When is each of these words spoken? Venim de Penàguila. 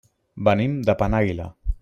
Venim 0.47 0.73
de 0.89 0.97
Penàguila. 1.03 1.49